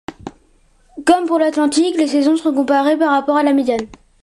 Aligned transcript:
Comme 1.05 1.27
pour 1.27 1.37
l'Atlantique, 1.37 1.95
les 1.95 2.07
saisons 2.07 2.35
sont 2.35 2.55
comparées 2.55 2.97
par 2.97 3.11
rapport 3.11 3.37
à 3.37 3.43
la 3.43 3.53
médiane. 3.53 3.85